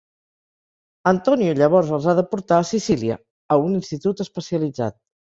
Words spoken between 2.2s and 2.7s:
de portar a